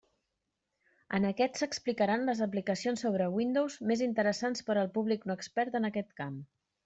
En 1.17 1.27
aquest 1.27 1.59
s'explicaran 1.59 2.23
les 2.29 2.41
aplicacions 2.45 3.05
sobre 3.05 3.27
Windows 3.35 3.77
més 3.91 4.03
interessants 4.07 4.67
per 4.71 4.79
al 4.85 4.91
públic 4.99 5.29
no 5.33 5.39
expert 5.41 5.81
en 5.81 5.89
aquest 5.91 6.17
camp. 6.23 6.41